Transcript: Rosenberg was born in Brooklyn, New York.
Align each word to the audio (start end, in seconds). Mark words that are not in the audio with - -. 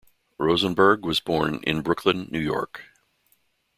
Rosenberg 0.39 1.05
was 1.05 1.19
born 1.19 1.59
in 1.61 1.83
Brooklyn, 1.83 2.27
New 2.31 2.39
York. 2.39 2.85